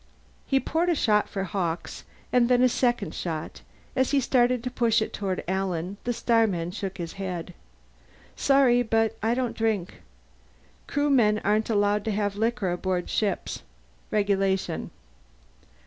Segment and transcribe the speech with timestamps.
[0.47, 3.61] He poured a shot for Hawkes and then a second shot;
[3.95, 7.53] as he started to push it toward Alan, the starman shook his head.
[8.35, 10.01] "Sorry, but I don't drink.
[10.87, 13.61] Crewmen aren't allowed to have liquor aboard starships.
[14.09, 14.89] Regulation."